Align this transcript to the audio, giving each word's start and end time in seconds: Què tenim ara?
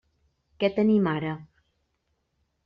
Què 0.63 0.69
tenim 0.77 1.05
ara? 1.11 1.35